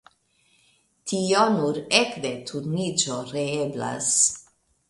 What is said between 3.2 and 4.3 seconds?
reeblas.